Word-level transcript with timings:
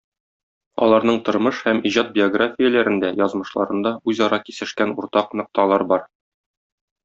Аларның 0.85 1.19
тормыш 1.27 1.59
һәм 1.67 1.81
иҗат 1.89 2.09
биографияләрендә, 2.15 3.13
язмышларында 3.25 3.95
үзара 4.13 4.43
кисешкән 4.49 4.99
уртак 5.05 5.41
нокталар 5.43 5.89
бар. 5.95 6.11